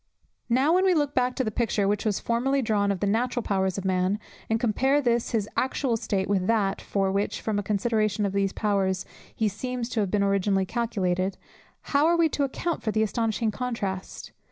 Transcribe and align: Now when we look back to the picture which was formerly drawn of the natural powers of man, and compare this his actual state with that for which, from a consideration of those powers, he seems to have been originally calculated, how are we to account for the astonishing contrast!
Now 0.49 0.73
when 0.73 0.83
we 0.83 0.95
look 0.95 1.13
back 1.13 1.35
to 1.35 1.43
the 1.43 1.51
picture 1.51 1.87
which 1.87 2.05
was 2.05 2.19
formerly 2.19 2.63
drawn 2.63 2.91
of 2.91 3.01
the 3.01 3.05
natural 3.05 3.43
powers 3.43 3.77
of 3.77 3.85
man, 3.85 4.17
and 4.49 4.59
compare 4.59 4.99
this 4.99 5.29
his 5.29 5.47
actual 5.55 5.95
state 5.95 6.27
with 6.27 6.47
that 6.47 6.81
for 6.81 7.11
which, 7.11 7.39
from 7.39 7.59
a 7.59 7.61
consideration 7.61 8.25
of 8.25 8.33
those 8.33 8.51
powers, 8.51 9.05
he 9.35 9.47
seems 9.47 9.89
to 9.89 9.99
have 9.99 10.09
been 10.09 10.23
originally 10.23 10.65
calculated, 10.65 11.37
how 11.93 12.07
are 12.07 12.17
we 12.17 12.29
to 12.29 12.43
account 12.43 12.81
for 12.81 12.89
the 12.91 13.03
astonishing 13.03 13.51
contrast! 13.51 14.31